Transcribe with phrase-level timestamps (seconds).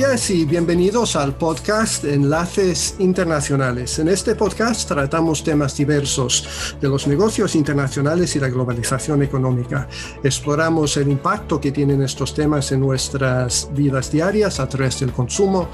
[0.00, 3.98] días y bienvenidos al podcast Enlaces Internacionales.
[3.98, 9.88] En este podcast tratamos temas diversos de los negocios internacionales y la globalización económica.
[10.24, 15.68] Exploramos el impacto que tienen estos temas en nuestras vidas diarias a través del consumo,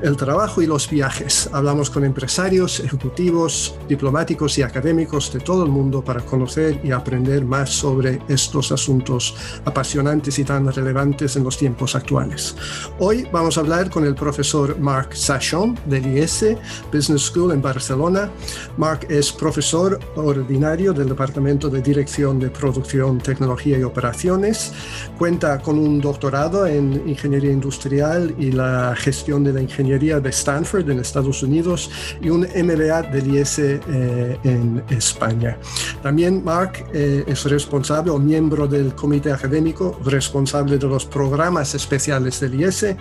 [0.00, 1.50] el trabajo y los viajes.
[1.52, 7.44] Hablamos con empresarios, ejecutivos, diplomáticos y académicos de todo el mundo para conocer y aprender
[7.44, 12.54] más sobre estos asuntos apasionantes y tan relevantes en los tiempos actuales.
[13.00, 16.56] Hoy vamos vamos a hablar con el profesor Marc Sachon del IES
[16.92, 18.28] Business School en Barcelona.
[18.76, 24.72] Marc es profesor ordinario del Departamento de Dirección de Producción, Tecnología y Operaciones.
[25.16, 30.90] Cuenta con un doctorado en Ingeniería Industrial y la Gestión de la Ingeniería de Stanford
[30.90, 35.56] en Estados Unidos y un MBA del IES eh, en España.
[36.02, 42.38] También Marc eh, es responsable o miembro del comité académico responsable de los programas especiales
[42.40, 42.96] del IES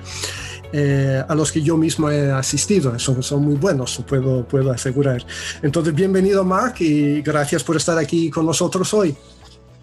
[0.72, 2.98] eh, a los que yo mismo he asistido.
[3.00, 5.24] Son, son muy buenos, puedo, puedo asegurar.
[5.62, 9.16] Entonces, bienvenido Mark y gracias por estar aquí con nosotros hoy.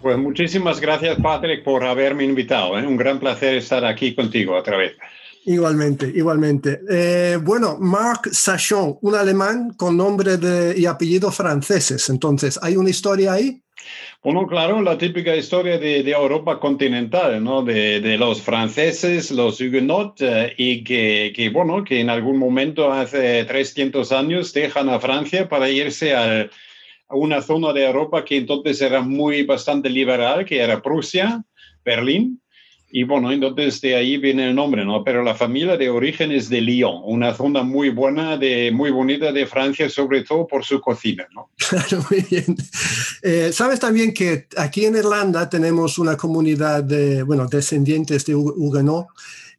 [0.01, 2.77] Pues muchísimas gracias Patrick por haberme invitado.
[2.77, 2.85] ¿eh?
[2.85, 4.93] Un gran placer estar aquí contigo otra vez.
[5.45, 6.81] Igualmente, igualmente.
[6.89, 12.09] Eh, bueno, Marc Sachon, un alemán con nombre de, y apellido franceses.
[12.09, 13.61] Entonces, ¿hay una historia ahí?
[14.21, 17.63] Bueno, claro, la típica historia de, Europa continental, ¿no?
[17.63, 24.11] De, los franceses, los huguenots, eh, y que, bueno, que en algún momento hace 300
[24.11, 26.49] años dejan a Francia para irse a
[27.09, 31.43] una zona de Europa que entonces era muy bastante liberal, que era Prusia,
[31.83, 32.41] Berlín,
[32.95, 35.03] y bueno, entonces de ahí viene el nombre, ¿no?
[35.03, 39.31] Pero la familia de origen es de Lyon, una zona muy buena, de, muy bonita
[39.31, 41.49] de Francia, sobre todo por su cocina, ¿no?
[41.57, 42.55] Claro, muy bien.
[43.23, 49.07] Eh, Sabes también que aquí en Irlanda tenemos una comunidad de, bueno, descendientes de Huguenot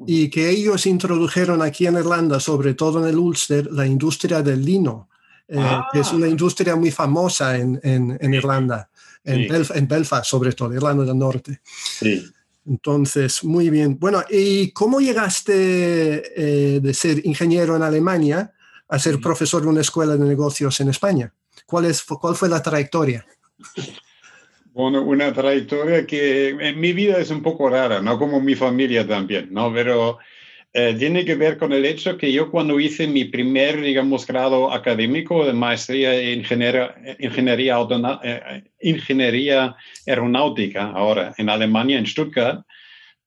[0.06, 4.65] y que ellos introdujeron aquí en Irlanda, sobre todo en el Ulster, la industria del
[4.65, 5.09] lino,
[5.49, 5.59] eh,
[5.93, 6.31] que es una ah.
[6.31, 8.89] industria muy famosa en, en, en Irlanda,
[9.25, 11.61] en, en Belfast sobre todo, Irlanda del Norte.
[11.99, 12.25] Sí.
[12.67, 13.99] Entonces, muy bien.
[13.99, 18.53] Bueno, ¿y cómo llegaste eh, de ser ingeniero en Alemania
[18.89, 21.33] a ser profesor de una escuela de negocios en España?
[21.67, 23.27] ¿Cuál, es, cuál fue la trayectoria?
[24.73, 29.07] Bueno, una trayectoria que en mi vida es un poco rara, no como mi familia
[29.07, 29.73] también, ¿no?
[29.73, 30.19] Pero
[30.77, 34.73] eh, tiene que ver con el hecho que yo cuando hice mi primer, digamos, grado
[34.73, 37.77] académico de maestría en ingeniería, ingeniería,
[38.25, 42.67] eh, ingeniería aeronáutica, ahora en Alemania, en Stuttgart,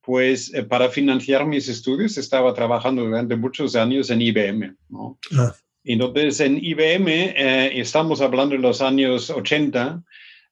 [0.02, 4.76] pues eh, para financiar mis estudios estaba trabajando durante muchos años en IBM.
[4.90, 5.18] ¿no?
[5.38, 5.56] Ah.
[5.86, 7.34] Entonces, en IBM,
[7.80, 10.04] estamos hablando de los años 80,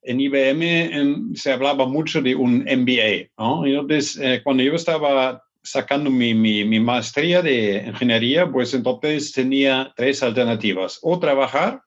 [0.04, 3.32] en IBM em, se hablaba mucho de un MBA.
[3.38, 3.66] ¿no?
[3.66, 10.24] Entonces, cuando yo estaba sacando mi, mi, mi, maestría de ingeniería, pues entonces tenía tres
[10.24, 11.82] alternativas, o trabajar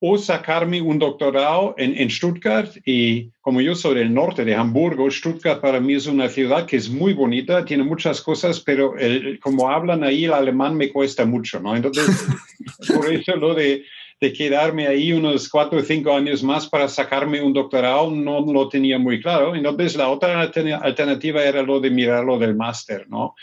[0.00, 2.70] o sacarme un doctorado en, en, Stuttgart.
[2.84, 6.76] Y como yo soy del norte de Hamburgo, Stuttgart para mí es una ciudad que
[6.76, 11.24] es muy bonita, tiene muchas cosas, pero el, como hablan ahí el alemán me cuesta
[11.24, 11.74] mucho, ¿no?
[11.74, 12.06] Entonces,
[12.94, 13.84] por eso lo de
[14.20, 18.68] de quedarme ahí unos cuatro o cinco años más para sacarme un doctorado, no lo
[18.68, 19.54] tenía muy claro.
[19.54, 23.34] Entonces, la otra alternativa era lo de mirar lo del máster, ¿no?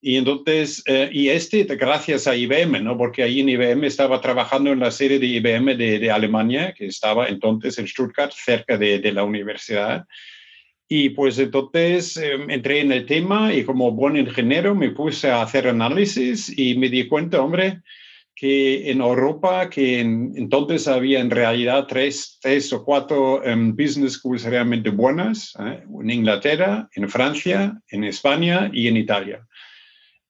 [0.00, 2.96] Y entonces, eh, y este gracias a IBM, ¿no?
[2.96, 6.86] Porque ahí en IBM estaba trabajando en la sede de IBM de, de Alemania, que
[6.86, 10.06] estaba entonces en Stuttgart, cerca de, de la universidad.
[10.88, 15.42] Y pues entonces em, entré en el tema y como buen ingeniero me puse a
[15.42, 17.82] hacer análisis y me di cuenta, hombre,
[18.38, 24.44] que en Europa, que entonces había en realidad tres, tres o cuatro um, business schools
[24.44, 25.82] realmente buenas, ¿eh?
[26.00, 29.44] en Inglaterra, en Francia, en España y en Italia.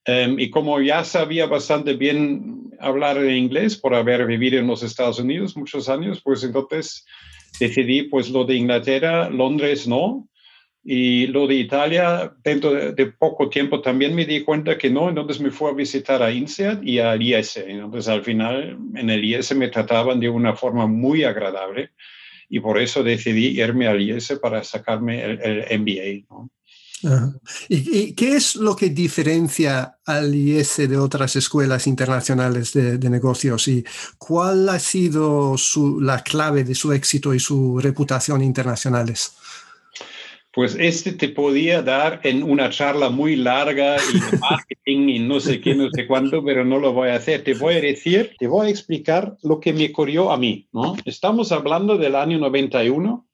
[0.07, 4.81] Um, y como ya sabía bastante bien hablar en inglés por haber vivido en los
[4.81, 7.05] Estados Unidos muchos años, pues entonces
[7.59, 10.27] decidí pues lo de Inglaterra, Londres no,
[10.91, 15.39] y lo de Italia, dentro de, poco tiempo también me di cuenta que no, entonces
[15.39, 17.57] me fui a visitar a INSEAD y al IES.
[17.57, 21.91] Entonces al final en el IES me trataban de una forma muy agradable
[22.49, 26.25] y por eso decidí irme al IES para sacarme el, MBA.
[27.69, 33.85] ¿Y, qué es lo que diferencia al IES de otras escuelas internacionales de, negocios y
[34.17, 39.33] cuál ha sido su, la clave de su éxito y su reputación internacionales?
[40.59, 45.39] Pues este te podía dar en una charla muy larga y de marketing y no
[45.39, 47.45] sé qué, no sé cuánto, pero no lo voy a hacer.
[47.45, 50.97] Te voy a decir, te voy a explicar lo que me ocurrió a mí, ¿no?
[51.05, 53.25] Estamos hablando del año 91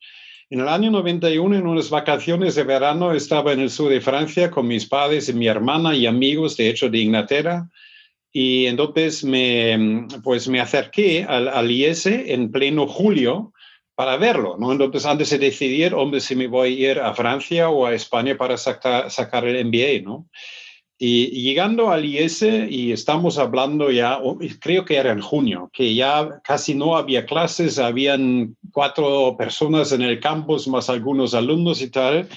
[0.52, 4.52] En el año 91, en unas vacaciones de verano, estaba en el sur de Francia
[4.52, 7.68] con mis padres y mi hermana y amigos, de hecho, de Inglaterra.
[8.32, 13.52] Y entonces me, pues me acerqué al, al IS en pleno julio
[13.96, 14.74] para verlo, ¿no?
[14.74, 18.38] Entonces, antes de decidir, hombre, si me voy a ir a Francia o a España
[18.38, 20.28] para sacar, sacar el MBA, ¿no?
[20.98, 24.20] Y, llegando al IS, y estamos hablando ya,
[24.60, 30.02] creo que era en junio, que ya casi no había clases, habían cuatro personas en
[30.02, 32.30] el campus, más algunos alumnos y tal,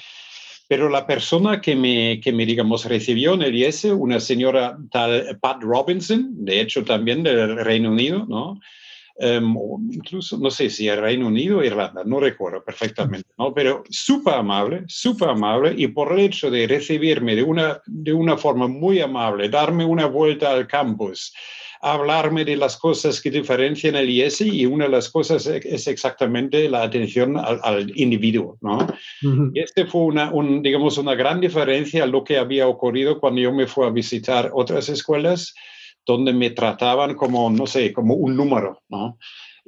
[0.67, 5.37] pero la persona que me, que me digamos, recibió en el IS, una señora tal
[5.39, 8.59] Pat Robinson, de hecho también del Reino Unido, ¿no?
[9.21, 9.53] Em,
[9.91, 13.53] incluso, no sé si el Reino Unido o Irlanda, no recuerdo perfectamente, ¿no?
[13.53, 18.37] pero súper amable, súper amable, y por el hecho de recibirme de una, de una
[18.37, 21.33] forma muy amable, darme una vuelta al campus,
[21.81, 26.69] hablarme de las cosas que diferencian el IS y una de las cosas es exactamente
[26.69, 28.87] la atención al, individuo, ¿no?
[29.53, 33.41] Y este fue una, un, digamos, una gran diferencia a lo que había ocurrido cuando
[33.41, 35.53] yo me fui a visitar otras escuelas
[36.05, 39.17] donde me trataban como, no sé, como un número, ¿no?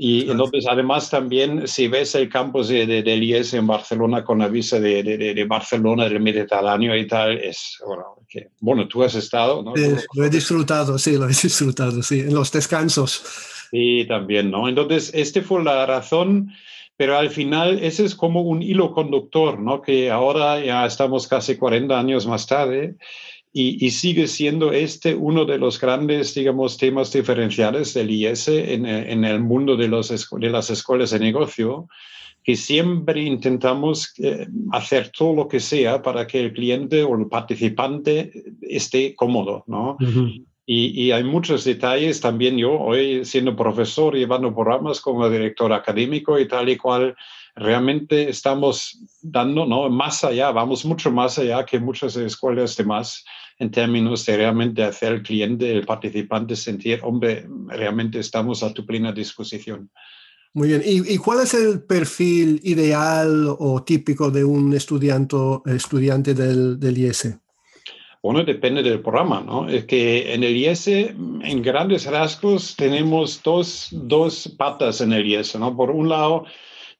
[0.04, 4.40] Y entonces, además, también, si ves el campus de, de, del IES en Barcelona con
[4.40, 9.14] la visa de, de, Barcelona, del Mediterráneo y tal, es, bueno, que, bueno, tú has
[9.14, 9.74] estado, ¿no?
[10.16, 13.24] lo he disfrutado, sí, lo he disfrutado, sí, en los descansos.
[13.70, 14.68] Sí, también, ¿no?
[14.68, 16.52] Entonces, este fue la razón,
[16.98, 19.84] pero al final ese es como un hilo conductor, ¿no?
[19.84, 22.96] Que ahora ya estamos casi 40 años más tarde
[23.54, 29.26] y, sigue siendo este uno de los grandes, digamos, temas diferenciales del IS en, en
[29.26, 31.90] el mundo de, los, de las escuelas de negocio,
[32.44, 37.28] que siempre intentamos eh, hacer todo lo que sea para que el cliente o el
[37.28, 38.32] participante
[38.62, 39.98] esté cómodo, ¿no?
[40.66, 46.40] y, y, hay muchos detalles también yo, hoy siendo profesor, llevando programas como director académico
[46.40, 47.16] y tal y cual,
[47.56, 49.90] realmente estamos dando ¿no?
[49.90, 53.24] más allá, vamos mucho más allá que muchas escuelas demás
[53.60, 58.86] en términos de realmente hacer al cliente, el participante sentir, hombre, realmente estamos a tu
[58.86, 59.90] plena disposición.
[60.54, 60.82] Muy bien.
[60.84, 67.38] ¿Y, cuál es el perfil ideal o típico de un estudiante, estudiante del, del IES?
[68.22, 69.68] Bueno, depende del programa, ¿no?
[69.70, 75.56] Es que en el IES, en grandes rasgos, tenemos dos, dos patas en el IES,
[75.56, 75.76] ¿no?
[75.76, 76.46] Por un lado,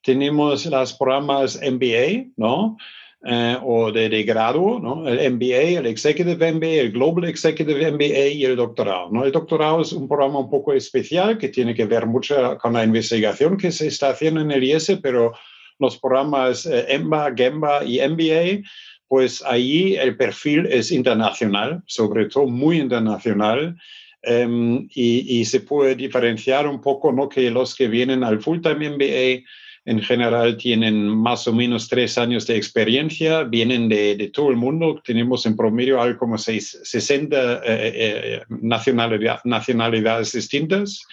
[0.04, 2.78] tenemos los programas MBA, ¿no?
[3.24, 5.08] Eh, o de, de, grado, ¿no?
[5.08, 9.24] El MBA, el Executive MBA, el Global Executive MBA y el doctorado, ¿no?
[9.24, 12.84] El doctorado es un programa un poco especial que tiene que ver mucho con la
[12.84, 15.34] investigación que se está haciendo en el IES, pero
[15.78, 18.68] los programas eh, EMBA, GEMBA y MBA,
[19.08, 23.78] pues ahí el perfil es internacional, sobre todo muy internacional.
[24.24, 27.28] Em, y, y, se puede diferenciar un poco, ¿no?
[27.28, 29.44] Que los que vienen al full-time MBA
[29.86, 34.56] en general tienen más o menos tres años de experiencia, vienen de, de todo el
[34.56, 41.04] mundo, tenemos en promedio algo como seis, 60 eh, eh, nacionalidades distintas.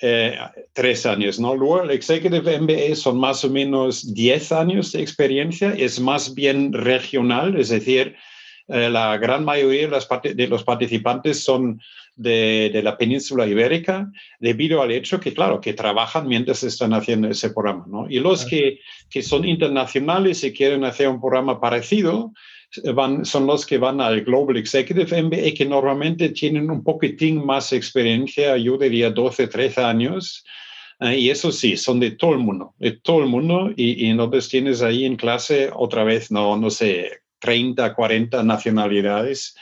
[0.00, 0.38] Eh,
[0.74, 1.56] tres años, ¿no?
[1.56, 6.72] Luego el Executive MBA son más o menos 10 años de experiencia, es más bien
[6.72, 8.14] regional, es decir,
[8.68, 11.80] la gran mayoría de los participantes son
[12.18, 14.10] de, la península ibérica
[14.40, 18.06] debido al hecho que, claro, que trabajan mientras están haciendo ese programa, ¿no?
[18.10, 22.32] Y los que, que son internacionales y quieren hacer un programa parecido,
[22.94, 27.72] Van, son los que van al Global Executive MBA, que normalmente tienen un poquitín más
[27.72, 30.44] experiencia, yo diría 12, 13 años,
[31.00, 34.10] eh, y eso sí, son de todo el mundo, de todo el mundo, y, y,
[34.10, 39.54] entonces tienes ahí en clase otra vez, no, no sé, 30, 40 nacionalidades,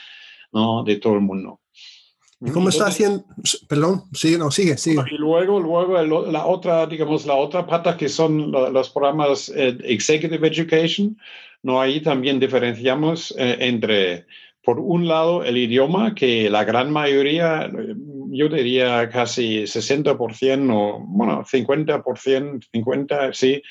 [0.51, 0.83] ¿no?
[0.83, 1.61] De todo el mundo.
[2.39, 3.25] ¿Y cómo está haciendo?
[3.67, 5.01] Perdón, sigue, no, sigue, sigue.
[5.11, 10.47] Y luego, luego la otra, digamos, la otra pata que son los programas eh, Executive
[10.47, 11.17] Education,
[11.63, 14.27] no ahí también diferenciamos eh, entre,
[14.63, 17.71] por un lado, el idioma, que la gran mayoría,
[18.29, 23.63] yo diría casi 60% o, bueno, 50%, 50, sí,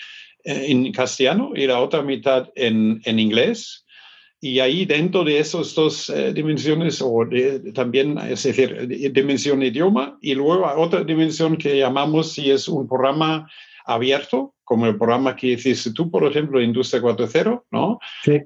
[0.42, 3.85] eh, en castellano y la otra mitad en, en inglés
[4.40, 7.26] y ahí dentro de esas dos eh, dimensiones, o
[7.74, 13.48] también, es decir, dimensión idioma, y luego otra dimensión que llamamos si es un programa
[13.86, 17.98] abierto, como el programa que hiciste tú, por ejemplo, Industria 4.0, ¿no?
[18.24, 18.40] Sí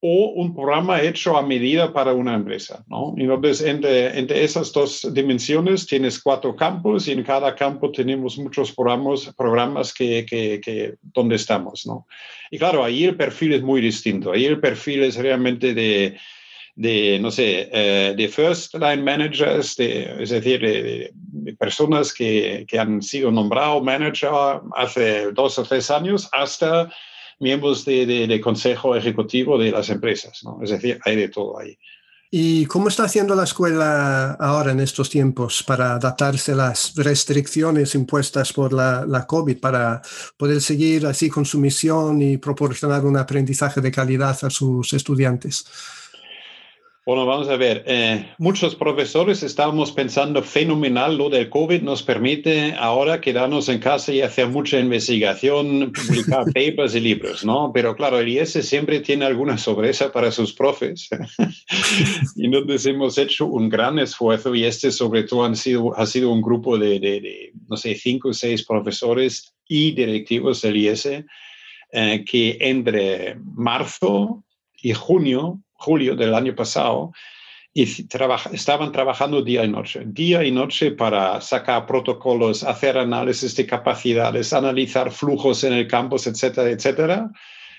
[0.00, 2.84] o un programa hecho a medida para una empresa.
[2.88, 3.14] ¿no?
[3.16, 8.72] Entonces, entre, entre esas dos dimensiones tienes cuatro campos y en cada campo tenemos muchos
[8.72, 11.84] programas, programas que, que, que, donde estamos.
[11.86, 12.06] ¿no?
[12.50, 14.32] Y claro, ahí el perfil es muy distinto.
[14.32, 16.16] Ahí el perfil es realmente de,
[16.76, 21.12] de, no sé, eh, de first line managers, de, es decir, de,
[21.58, 24.30] personas que, que, han sido nombrados manager
[24.76, 26.88] hace dos o tres años, hasta
[27.38, 30.42] miembros de, consejo ejecutivo de las empresas.
[30.44, 30.60] ¿no?
[30.62, 31.78] Es decir, hay de todo ahí.
[32.30, 37.94] ¿Y cómo está haciendo la escuela ahora en estos tiempos para adaptarse a las restricciones
[37.94, 40.02] impuestas por la, la, COVID, para
[40.36, 45.64] poder seguir así con su misión y proporcionar un aprendizaje de calidad a sus estudiantes?
[47.08, 47.84] Bueno, vamos a ver.
[47.86, 54.12] Eh, muchos profesores estábamos pensando fenomenal lo del COVID nos permite ahora quedarnos en casa
[54.12, 57.72] y hacer mucha investigación, publicar papers y libros, ¿no?
[57.72, 61.08] Pero claro, el IES siempre tiene alguna sorpresa para sus profes.
[62.36, 66.30] y entonces hemos hecho un gran esfuerzo y este sobre todo han sido, ha sido
[66.30, 71.08] un grupo de, de, no sé, cinco o seis profesores y directivos del IES
[71.90, 74.44] eh, que entre marzo
[74.82, 77.12] y junio julio del año pasado
[77.72, 77.82] y
[78.52, 84.52] estaban trabajando día y noche, día y noche para sacar protocolos, hacer análisis de capacidades,
[84.52, 87.30] analizar flujos en el campus, etcétera, etcétera.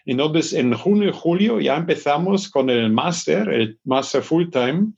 [0.05, 4.93] Entonces, en junio y julio ya empezamos con el máster, el máster full time,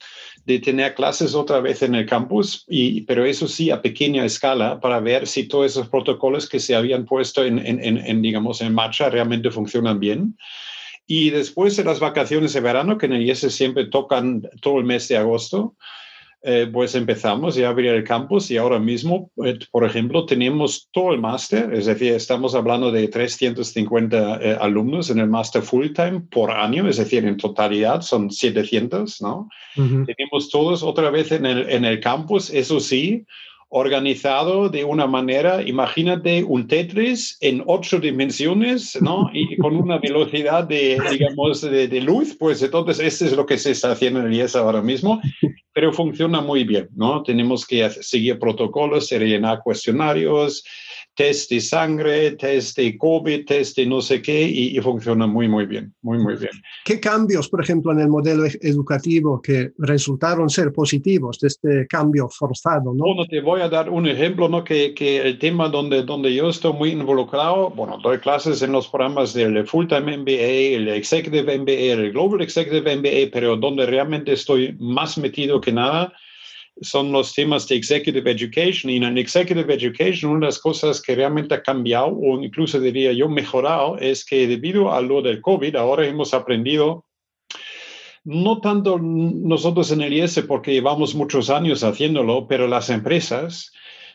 [0.46, 4.80] de tener clases otra vez en el campus, y, pero eso sí a pequeña escala
[4.80, 8.74] para ver si todos esos protocolos que se habían puesto en, en, en digamos, en
[8.74, 10.38] marcha realmente funcionan bien.
[11.14, 14.86] Y después de las vacaciones de verano, que en el IES siempre tocan todo el
[14.86, 15.76] mes de agosto,
[16.42, 21.12] eh, pues empezamos a abrir el campus y ahora mismo, eh, por ejemplo, tenemos todo
[21.12, 26.22] el máster, es decir, estamos hablando de 350 eh, alumnos en el máster full time
[26.32, 29.50] por año, es decir, en totalidad son 700, ¿no?
[29.76, 33.26] Tenemos todos otra vez en el, en el campus, eso sí,
[33.74, 39.30] organizado de una manera, imagínate un Tetris en ocho dimensiones, ¿no?
[39.34, 43.72] Y con una velocidad de, digamos, de, luz, pues entonces eso es lo que se
[43.72, 45.22] está haciendo en el IES ahora mismo,
[45.74, 47.24] pero funciona muy bien, ¿no?
[47.24, 50.66] Tenemos que seguir protocolos, rellenar cuestionarios,
[51.16, 55.66] test de sangre, test de COVID, test de no sé qué, y, funciona muy, muy
[55.66, 56.52] bien, muy, muy bien.
[56.86, 61.88] ¿Qué cambios, por ejemplo, en el modelo e-, educativo que resultaron ser positivos de este
[61.88, 62.94] cambio forzado?
[62.94, 63.04] ¿no?
[63.04, 64.64] Bueno, te voy a dar un ejemplo, ¿no?
[64.64, 68.88] Que, que el tema donde, donde yo estoy muy involucrado, bueno, doy clases en los
[68.88, 74.76] programas del Full-Time MBA, el Executive MBA, el Global Executive MBA, pero donde realmente estoy
[74.80, 76.14] más metido que nada
[76.82, 78.92] son los temas de Executive Education.
[78.92, 83.14] Y en Executive Education, una de las cosas que realmente ha cambiado, o incluso diría
[83.14, 87.06] yo mejorado, es que debido a lo del COVID, ahora hemos aprendido,
[88.24, 93.72] no tanto nosotros en el IS, porque llevamos muchos años haciéndolo, pero las empresas,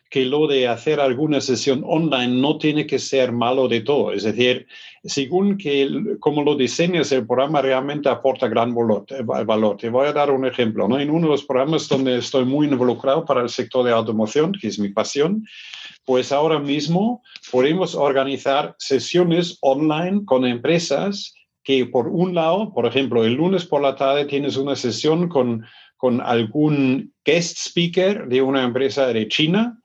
[0.08, 4.12] que lo de hacer alguna sesión online no tiene que ser malo de todo.
[4.12, 4.66] Es decir,
[5.02, 9.04] según que como lo diseñas, el programa realmente aporta gran valor.
[9.44, 9.76] valor.
[9.76, 10.86] Te voy a dar un ejemplo.
[10.86, 10.98] ¿no?
[10.98, 14.68] En uno de los programas donde estoy muy involucrado para el sector de automoción, que
[14.68, 15.44] es mi pasión,
[16.04, 21.34] pues ahora mismo podemos organizar sesiones online con empresas
[21.64, 25.64] que por un lado, por ejemplo, el lunes por la tarde tienes una sesión con,
[25.96, 29.76] con algún guest speaker de una empresa de China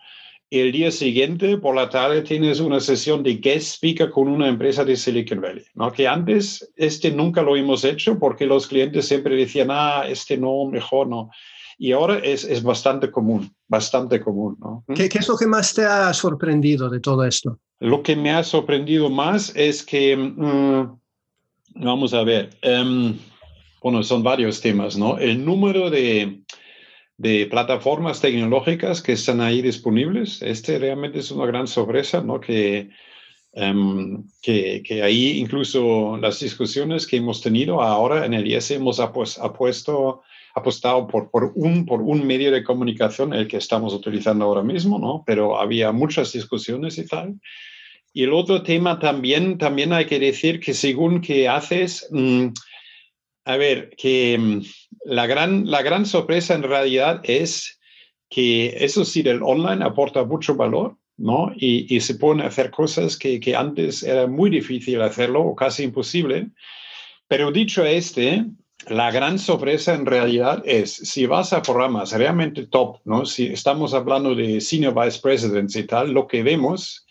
[0.51, 4.83] el día siguiente por la tarde tienes una sesión de guest speaker con una empresa
[4.83, 5.91] de Silicon Valley, ¿no?
[5.93, 10.65] Que antes este nunca lo hemos hecho porque los clientes siempre decían, ah, este no,
[10.65, 11.31] mejor no.
[11.77, 14.83] Y ahora es, es bastante común, bastante común, ¿no?
[14.93, 17.57] ¿Qué, ¿Qué, es lo que más te ha sorprendido de todo esto?
[17.79, 20.99] Lo que me ha sorprendido más es que, mm,
[21.75, 23.17] vamos a ver, um,
[23.81, 25.17] bueno, son varios temas, ¿no?
[25.17, 26.43] El número de
[27.21, 30.41] de plataformas tecnológicas que están ahí disponibles.
[30.41, 32.39] Este realmente es una gran sorpresa, ¿no?
[32.39, 32.89] Que,
[33.53, 38.99] em, que, que, ahí incluso las discusiones que hemos tenido ahora en el IES hemos
[38.99, 40.23] apuesto,
[40.55, 44.97] apostado por, por, un, por un medio de comunicación, el que estamos utilizando ahora mismo,
[44.97, 45.23] ¿no?
[45.23, 47.35] Pero había muchas discusiones y tal.
[48.13, 52.47] Y el otro tema también, también hay que decir que según qué haces, mm,
[53.45, 54.61] a ver, que mm,
[55.03, 57.79] la gran, la gran sorpresa en realidad es
[58.29, 61.51] que eso sí, el online aporta mucho valor, ¿no?
[61.55, 65.83] Y, y se pueden hacer cosas que, que, antes era muy difícil hacerlo o casi
[65.83, 66.49] imposible.
[67.27, 68.45] Pero dicho este,
[68.87, 73.25] la gran sorpresa en realidad es, si vas a programas realmente top, ¿no?
[73.25, 77.05] Si estamos hablando de Senior Vice Presidents y tal, lo que vemos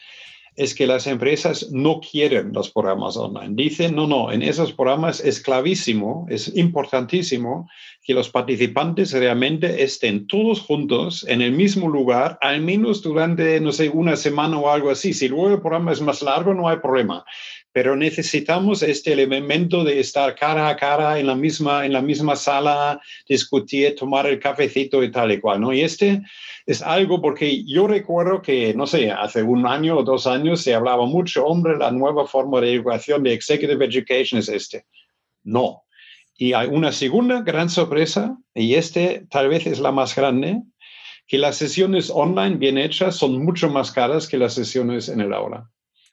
[0.60, 3.54] es que las empresas no quieren los programas online.
[3.54, 7.66] Dicen, no, no, en esos programas es clavísimo, es importantísimo
[8.02, 13.72] que los participantes realmente estén todos juntos en el mismo lugar, al menos durante, no
[13.72, 15.14] sé, una semana o algo así.
[15.14, 17.24] Si luego el programa es más largo, no hay problema.
[17.72, 22.34] Pero necesitamos este elemento de estar cara a cara en la misma, en la misma
[22.34, 25.72] sala, discutir, tomar el cafecito y tal y cual, ¿no?
[25.72, 26.22] Y este
[26.66, 30.74] es algo porque yo recuerdo que, no sé, hace un año o dos años se
[30.74, 34.84] hablaba mucho, hombre, la nueva forma de educación de Executive Education es este.
[35.44, 35.84] No.
[36.36, 40.62] Y hay una segunda gran sorpresa, y este tal vez es la más grande,
[41.28, 45.32] que las sesiones online bien hechas son mucho más caras que las sesiones en el
[45.32, 45.70] aula.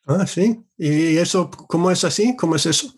[0.07, 0.57] Ah, sí.
[0.77, 2.35] ¿Y eso cómo es así?
[2.35, 2.93] ¿Cómo es eso?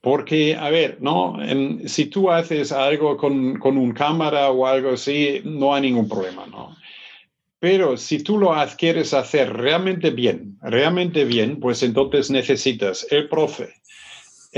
[0.00, 1.38] Porque, a ver, ¿no?
[1.86, 6.46] si tú haces algo con, con un cámara o algo así, no hay ningún problema,
[6.46, 6.76] ¿no?
[7.60, 13.74] Pero si tú lo quieres hacer realmente bien, realmente bien, pues entonces necesitas el profe,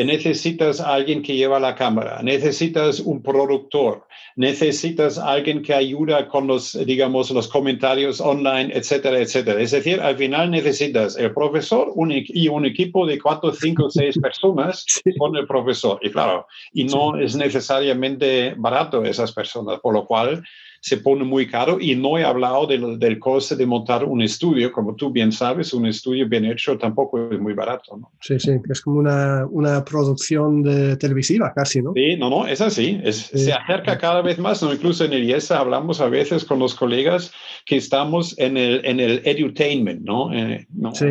[0.04, 6.72] necesitas alguien que lleva la cámara, necesitas un productor, necesitas alguien que ayuda con los,
[6.86, 9.60] digamos, los comentarios online, etcétera, etcétera.
[9.60, 14.84] Es decir, al final necesitas el profesor y un equipo de cuatro, cinco, seis personas
[15.18, 15.98] con el profesor.
[16.02, 20.42] Y claro, y no es necesariamente barato esas personas, por lo cual
[20.80, 24.94] se pone muy caro y no he hablado del coste de montar un estudio, como
[24.94, 27.98] tú bien sabes, un estudio bien hecho tampoco es muy barato.
[27.98, 28.10] ¿no?
[28.20, 31.92] Sí, sí, es como una, una producción de televisiva casi, ¿no?
[31.94, 34.72] Sí, no, no, es así, es, se acerca cada vez más, ¿no?
[34.72, 37.32] incluso en el IESA hablamos a veces con los colegas
[37.66, 40.32] que estamos en el, en el edutainment, ¿no?
[40.32, 41.06] Eh, no sí.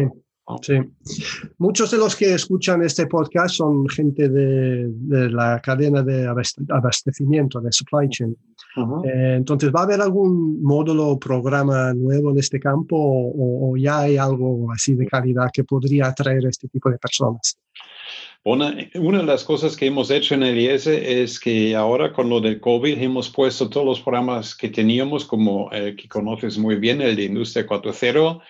[0.62, 0.74] Sí.
[1.60, 4.90] Muchos de los que escuchan este podcast son gente de,
[5.30, 8.36] la cadena de abastecimiento, de supply chain.
[8.78, 14.00] Eh, entonces, ¿va a haber algún módulo o programa nuevo en este campo o, ya
[14.00, 17.58] hay algo así de calidad que podría atraer a este tipo de personas?
[18.44, 22.30] Una, una, de las cosas que hemos hecho en el IES es que ahora con
[22.30, 26.76] lo del COVID hemos puesto todos los programas que teníamos, como el que conoces muy
[26.76, 28.42] bien, el de Industria 4.0,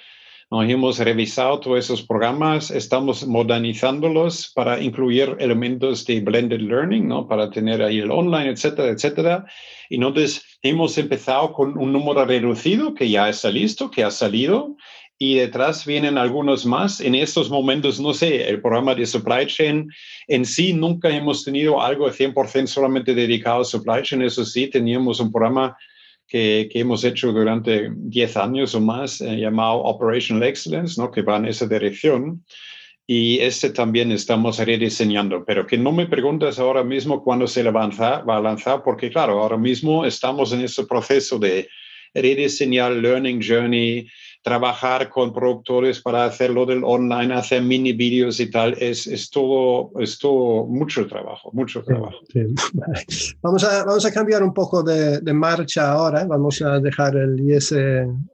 [0.51, 7.27] nos hemos revisado todos esos programas, estamos modernizándolos para incluir elementos de blended learning, ¿no?
[7.27, 9.45] Para tener ahí el online, etcétera, etcétera.
[9.89, 14.75] Y entonces hemos empezado con un número reducido que ya está listo, que ha salido,
[15.21, 17.01] y detrás vienen algunos más.
[17.01, 19.87] En estos momentos, no sé, el programa de supply chain
[20.27, 24.21] en sí nunca hemos tenido algo 100% solamente dedicado a supply chain.
[24.21, 25.77] Eso sí, teníamos un programa
[26.29, 31.11] que, hemos hecho durante 10 años o más, eh, llamado Operational Excellence, ¿no?
[31.11, 32.45] que va en esa dirección.
[33.07, 37.83] Y este también estamos rediseñando, pero que no me preguntes ahora mismo cuándo se va
[37.83, 41.67] a lanzar, porque claro, ahora mismo estamos en ese proceso de
[42.13, 44.07] rediseñar Learning Journey,
[44.41, 49.91] trabajar con productores para hacerlo del online, hacer mini vídeos y tal, es, es, todo,
[49.99, 52.19] es todo mucho trabajo, mucho trabajo.
[53.41, 57.39] Vamos, a, vamos a cambiar un poco de, de, marcha ahora, vamos a dejar el
[57.39, 57.73] IS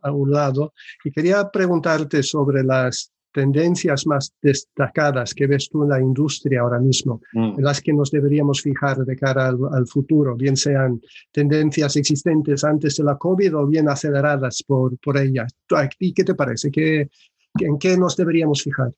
[0.02, 5.89] a un lado y quería preguntarte sobre las tendencias más destacadas que ves tú en
[5.89, 7.56] la industria ahora mismo, mm.
[7.58, 11.02] en las que nos deberíamos fijar de cara al, futuro, bien sean
[11.34, 15.45] tendencias existentes antes de la COVID o bien aceleradas por, por ella?
[16.00, 16.71] ¿Y qué te parece?
[16.71, 17.10] ¿Qué,
[17.60, 18.91] ¿En qué nos deberíamos fijar?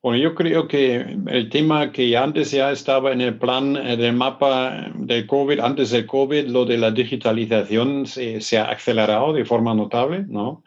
[0.00, 4.92] Bueno, yo creo que el tema que antes ya estaba en el plan del mapa
[4.94, 9.74] del COVID, antes del COVID, lo de la digitalización se, se ha acelerado de forma
[9.74, 10.62] notable, ¿no?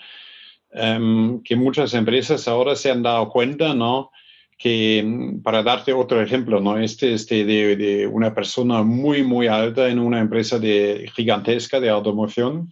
[0.71, 4.11] Em, que muchas empresas ahora se han dado cuenta, ¿no?
[4.57, 6.77] Que, mm, para darte otro ejemplo, ¿no?
[6.77, 11.89] Este, este de, de una persona muy, muy alta en una empresa de, gigantesca de
[11.89, 12.71] automoción,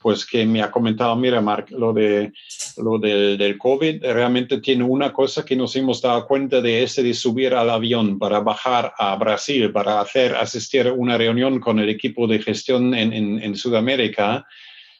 [0.00, 2.32] pues que me ha comentado, mira, Mark, lo, de,
[2.78, 7.02] lo del, del, COVID realmente tiene una cosa que nos hemos dado cuenta de este
[7.02, 11.78] de subir al avión para bajar a Brasil, para hacer, asistir a una reunión con
[11.78, 14.46] el equipo de gestión en, en, en Sudamérica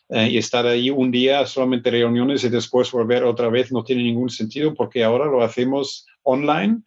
[0.08, 4.04] eh, y estar ahí un día solamente reuniones y después volver otra vez no tiene
[4.04, 6.82] ningún sentido porque ahora lo hacemos online.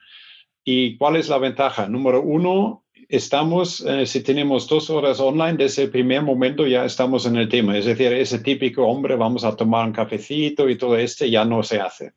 [0.63, 1.89] ¿Y cuál es la ventaja?
[1.89, 7.25] Número uno, estamos, eh, si tenemos dos horas online, desde el primer momento ya estamos
[7.25, 7.77] en el tema.
[7.77, 11.61] Es decir, ese típico hombre, vamos a tomar un cafecito y todo este ya no
[11.61, 12.13] se hace.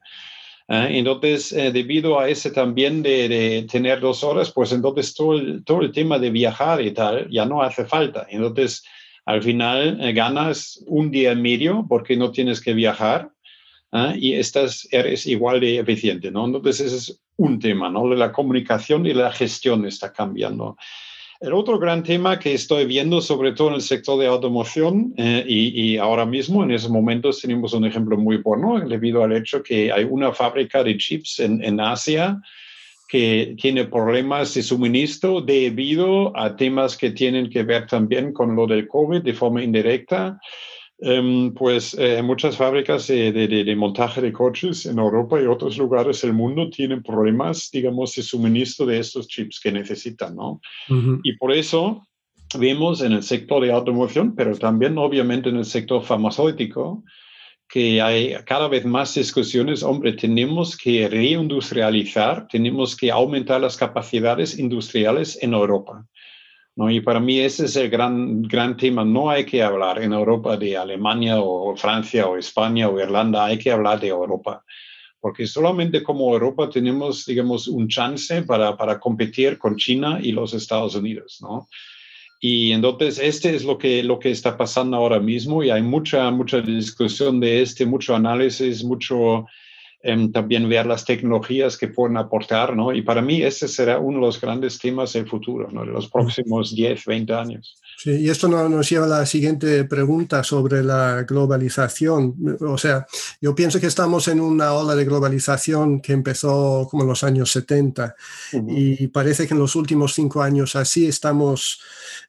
[0.68, 5.64] Eh, entonces, debido a ese también de, de, tener dos horas, pues entonces todo el,
[5.64, 8.26] todo el tema de viajar y tal ya no hace falta.
[8.30, 8.84] Entonces,
[9.24, 13.30] al final eh, ganas un día y medio porque no tienes que viajar
[13.92, 14.14] ¿ah?
[14.16, 16.46] y estás, eres igual de eficiente, ¿no?
[16.46, 18.12] Entonces ese es un tema, ¿no?
[18.14, 20.76] La comunicación y la gestión está cambiando.
[21.40, 25.44] El otro gran tema que estoy viendo, sobre todo en el sector de automoción, eh,
[25.48, 29.90] y, ahora mismo en esos momentos tenemos un ejemplo muy bueno debido al hecho que
[29.90, 32.40] hay una fábrica de chips en, en Asia
[33.12, 38.66] que tiene problemas de suministro debido a temas que tienen que ver también con lo
[38.66, 40.40] del COVID de forma indirecta.
[40.98, 46.32] em, pues eh, muchas fábricas de, montaje de coches en Europa y otros lugares del
[46.32, 50.60] mundo tienen problemas, digamos, de suministro de estos chips que necesitan, ¿no?
[51.22, 52.06] Y por eso
[52.56, 57.02] vemos en el sector de automoción, pero también obviamente en el sector farmacéutico,
[57.72, 64.58] que hay cada vez más discusiones, hombre, tenemos que reindustrializar, tenemos que aumentar las capacidades
[64.58, 66.06] industriales en Europa.
[66.76, 66.90] ¿no?
[66.90, 69.06] Y para mí ese es el gran, gran tema.
[69.06, 73.56] No hay que hablar en Europa de Alemania o Francia o España o Irlanda, hay
[73.56, 74.62] que hablar de Europa.
[75.18, 80.52] Porque solamente como Europa tenemos, digamos, un chance para, para competir con China y los
[80.52, 81.68] Estados Unidos, ¿no?
[82.44, 86.28] Y entonces, este es lo que, lo que está pasando ahora mismo y hay mucha,
[86.32, 89.46] mucha discusión de este, mucho análisis, mucho
[90.32, 92.92] también ver las tecnologías que pueden aportar, ¿no?
[92.92, 95.82] Y para mí ese será uno de los grandes temas del futuro, ¿no?
[95.84, 97.76] De los próximos 10, 20 años.
[97.98, 102.34] Sí, y esto nos lleva a la siguiente pregunta sobre la globalización.
[102.60, 103.06] O sea,
[103.40, 107.52] yo pienso que estamos en una ola de globalización que empezó como en los años
[107.52, 108.16] 70
[108.66, 111.80] y parece que en los últimos cinco años así estamos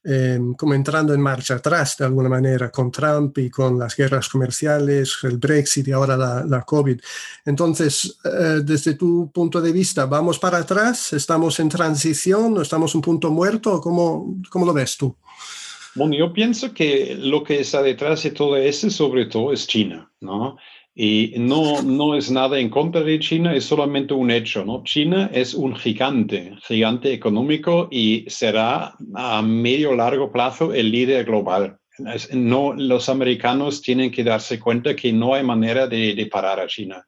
[0.03, 4.29] eh, como entrando en marcha atrás de alguna manera con Trump y con las guerras
[4.29, 6.99] comerciales, el Brexit y ahora la, la COVID.
[7.45, 11.13] Entonces, eh, desde tu punto de vista, ¿vamos para atrás?
[11.13, 12.61] ¿Estamos en transición?
[12.61, 13.79] ¿Estamos un punto muerto?
[13.81, 15.15] ¿Cómo, cómo lo ves tú?
[15.95, 20.11] Bueno, yo pienso que lo que está detrás de todo eso, sobre todo, es China,
[20.21, 20.57] ¿no?
[20.95, 24.83] Y no, no es nada en contra de China, es solamente un hecho, ¿no?
[24.83, 31.77] China es un gigante, gigante económico y será a medio largo plazo el líder global.
[32.31, 36.67] No, los americanos tienen que darse cuenta que no hay manera de, de parar a
[36.67, 37.05] China.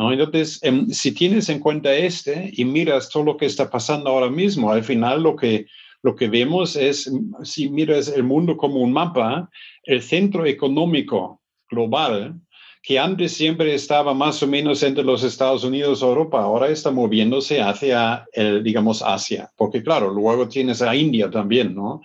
[0.00, 0.12] ¿No?
[0.12, 4.30] Entonces, em, si tienes en cuenta este y miras todo lo que está pasando ahora
[4.30, 5.66] mismo, al final lo que,
[6.02, 9.50] lo que vemos es, si miras el mundo como un mapa,
[9.82, 12.40] el centro económico global,
[12.82, 16.90] que antes siempre estaba más o menos entre los Estados Unidos y Europa, ahora está
[16.90, 22.00] moviéndose hacia, el, digamos, Asia, porque claro, luego tienes a India también, ¿no?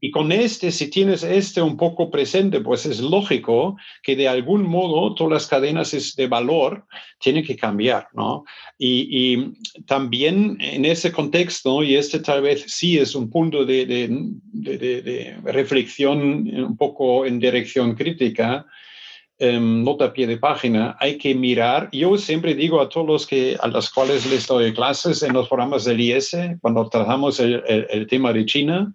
[0.00, 4.62] Y con este, si tienes este un poco presente, pues es lógico que de algún
[4.62, 6.86] modo todas las cadenas de valor
[7.18, 8.44] tienen que cambiar, ¿no?
[8.78, 9.52] Y,
[9.86, 16.48] también en ese contexto, y este tal vez sí es un punto de, de, reflexión
[16.48, 18.66] un poco en dirección crítica,
[19.38, 21.88] em, nota a pie de página, hay que mirar.
[21.92, 25.48] Yo siempre digo a todos los que, a los cuales les doy clases en los
[25.48, 28.92] programas del IS, cuando tratamos el, el tema de China,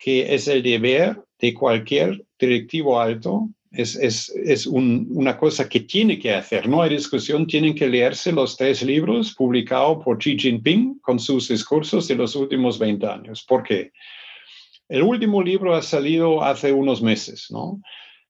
[0.00, 5.80] que es el deber de cualquier directivo alto, es, es, es un, una cosa que
[5.80, 10.36] tiene que hacer, no hay discusión, tienen que leerse los tres libros publicados por Xi
[10.38, 13.44] Jinping con sus discursos de los últimos 20 años.
[13.46, 13.92] ¿Por qué?
[14.88, 17.80] El último libro ha salido hace unos meses, ¿no?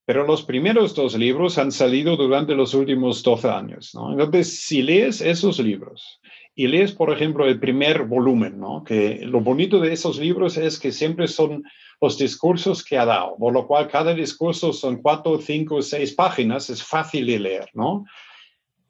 [0.05, 4.11] Pero los primeros dos libros han salido durante los últimos 12 años, ¿no?
[4.11, 6.21] Entonces, si lees esos libros
[6.61, 8.85] y lees, por ejemplo, el primer volumen, ¿no?
[8.85, 11.65] Que lo bonito de esos libros es que siempre son
[12.03, 16.69] los discursos que ha dado, por lo cual cada discurso son cuatro, cinco, seis páginas,
[16.69, 18.05] es fácil de leer, ¿no?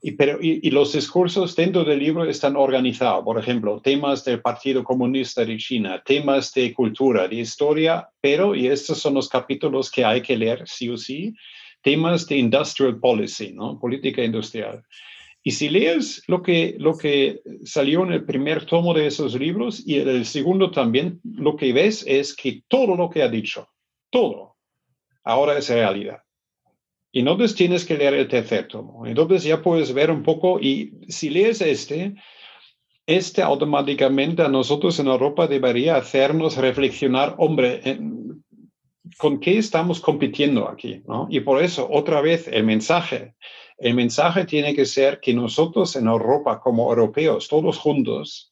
[0.02, 4.82] Y, pero, y, los discursos dentro del libro están organizados, por ejemplo, temas del Partido
[4.82, 10.04] Comunista de China, temas de cultura, de historia, pero, y estos son los capítulos que
[10.04, 11.36] hay que leer sí o sí,
[11.82, 13.78] temas de industrial policy, ¿no?
[13.78, 14.82] Política industrial.
[15.42, 19.82] Y si lees lo que, lo que salió en el primer tomo de esos libros
[19.86, 23.68] y el segundo también, lo que ves es que todo lo que ha dicho,
[24.10, 24.56] todo,
[25.24, 26.18] ahora es realidad.
[27.12, 29.06] Y entonces tienes que leer el tercer tomo.
[29.06, 32.14] Entonces ya puedes ver un poco, y si lees este,
[33.06, 37.80] este automáticamente a nosotros en Europa debería hacernos reflexionar, hombre,
[39.18, 41.02] ¿con qué estamos compitiendo aquí?
[41.06, 41.26] ¿no?
[41.30, 43.34] Y por eso, otra vez, el mensaje
[43.80, 48.50] el mensaje tiene que ser que nosotros en Europa, como europeos, todos juntos,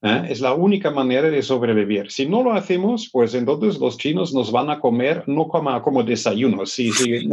[0.00, 0.26] ¿eh?
[0.28, 2.10] es la única manera de sobrevivir.
[2.10, 6.04] Si no lo hacemos, pues entonces los chinos nos van a comer no como, como
[6.04, 7.28] desayuno, sí, sí,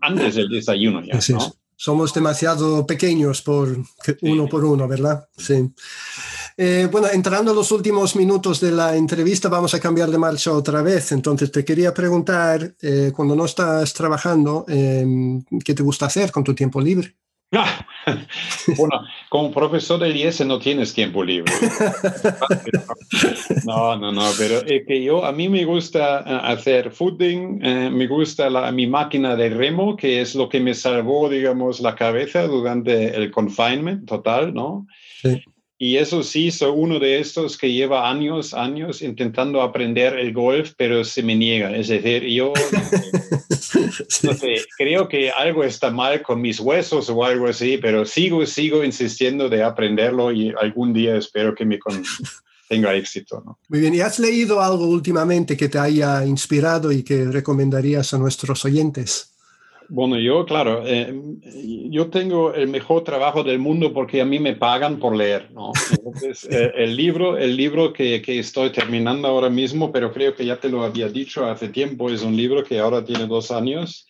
[0.00, 1.20] antes del desayuno ya.
[1.80, 3.68] Somos demasiado pequeños por
[4.22, 5.28] uno por uno, ¿verdad?
[5.36, 5.70] Sí.
[6.60, 10.50] Eh, bueno, entrando en los últimos minutos de la entrevista, vamos a cambiar de marcha
[10.52, 11.12] otra vez.
[11.12, 16.42] Entonces, te quería preguntar, eh, cuando no estás trabajando, em, ¿qué te gusta hacer con
[16.42, 17.14] tu tiempo libre?
[18.76, 21.52] bueno, como profesor del IES no tienes tiempo libre.
[23.64, 28.06] No, no, no, pero es que yo, a mí me gusta eh, hacer footing, me
[28.06, 32.42] gusta la, mi máquina de remo, que es lo que me salvó, digamos, la cabeza
[32.46, 34.86] durante el confinement total, ¿no?
[35.22, 35.42] Sí.
[35.80, 40.72] Y eso sí, soy uno de estos que lleva años, años intentando aprender el golf,
[40.76, 41.70] pero se me niega.
[41.76, 42.52] Es decir, yo
[44.24, 48.44] no sé, creo que algo está mal con mis huesos o algo así, pero sigo,
[48.44, 51.78] sigo insistiendo de aprenderlo y algún día espero que me
[52.68, 53.40] tenga éxito.
[53.46, 53.60] ¿no?
[53.68, 58.18] Muy bien, ¿y has leído algo últimamente que te haya inspirado y que recomendarías a
[58.18, 59.37] nuestros oyentes?
[59.90, 61.18] Bueno, yo, claro, eh,
[61.90, 65.72] yo tengo el mejor trabajo del mundo porque a mí me pagan por leer, ¿no?
[65.90, 70.44] Entonces, eh, el libro, el libro que, que, estoy terminando ahora mismo, pero creo que
[70.44, 74.06] ya te lo había dicho hace tiempo, es un libro que ahora tiene dos años,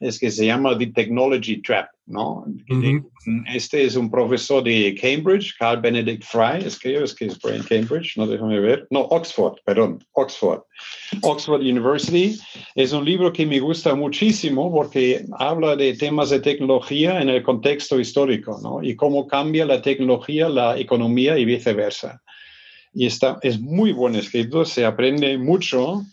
[0.00, 2.44] es que se llama The Technology Trap, ¿no?
[3.52, 7.62] Este es un profesor de Cambridge, Carl Benedict Fry, es que es que es en
[7.64, 10.62] Cambridge, no déjame ver, no, Oxford, perdón, Oxford.
[11.22, 12.38] Oxford University
[12.76, 17.42] es un libro que me gusta muchísimo porque habla de temas de tecnología en el
[17.42, 18.82] contexto histórico, ¿no?
[18.82, 22.22] Y cómo cambia la tecnología, la economía y viceversa.
[22.94, 26.04] Y está, es muy buen escrito, se aprende mucho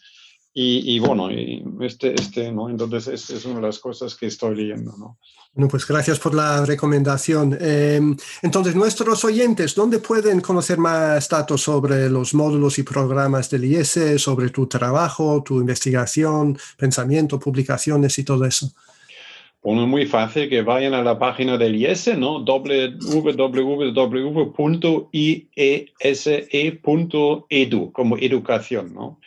[0.58, 2.70] y, bueno, y este, este, ¿no?
[2.70, 5.18] Entonces, este es una de las cosas que estoy leyendo, ¿no?
[5.54, 7.58] Bueno, pues gracias por la recomendación.
[7.60, 13.66] Em, entonces, nuestros oyentes, ¿dónde pueden conocer más datos sobre los módulos y programas del
[13.66, 18.72] IES, sobre tu trabajo, tu investigación, pensamiento, publicaciones y todo eso?
[19.62, 22.46] Bueno, muy fácil que vayan a la página del IES, ¿no?
[22.46, 23.12] www.iese.edu,
[27.92, 29.20] como educación, ¿no?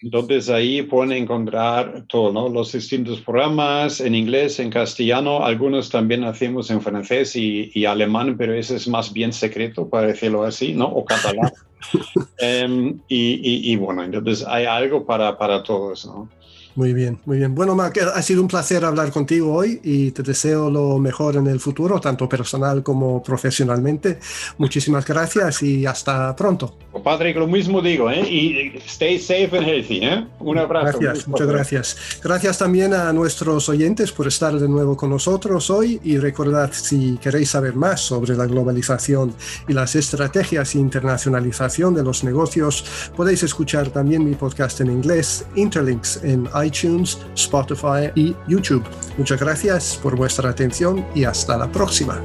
[0.00, 2.48] Entonces ahí pueden encontrar todos ¿no?
[2.48, 8.54] los distintos programas en inglés, en castellano, algunos también hacemos en francés y, alemán, pero
[8.54, 10.86] ese es más bien secreto, para decirlo así, ¿no?
[10.86, 11.52] O catalán.
[12.38, 16.28] Em, y, y, bueno, entonces hay algo para, para todos, ¿no?
[16.76, 17.54] Muy bien, muy bien.
[17.54, 21.46] Bueno, Mark, ha sido un placer hablar contigo hoy y te deseo lo mejor en
[21.46, 24.18] el futuro, tanto personal como profesionalmente.
[24.58, 26.76] Muchísimas gracias y hasta pronto.
[27.02, 28.20] Patrick, lo mismo digo, ¿eh?
[28.28, 30.26] Y stay safe and healthy, ¿eh?
[30.38, 30.98] Un abrazo.
[30.98, 31.96] Gracias, muchas gracias.
[32.22, 37.16] Gracias también a nuestros oyentes por estar de nuevo con nosotros hoy y recordad si
[37.18, 39.34] queréis saber más sobre la globalización
[39.66, 42.84] y las estrategias de internacionalización de los negocios,
[43.16, 48.84] podéis escuchar también mi podcast en inglés, Interlinks, en iTunes, Spotify y YouTube.
[49.16, 52.22] Muchas gracias por vuestra atención y hasta la próxima.